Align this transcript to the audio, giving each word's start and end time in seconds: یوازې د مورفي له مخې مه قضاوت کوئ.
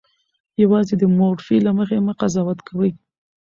یوازې 0.63 0.93
د 0.97 1.03
مورفي 1.17 1.57
له 1.65 1.71
مخې 1.77 1.97
مه 2.05 2.13
قضاوت 2.19 2.59
کوئ. 2.67 2.91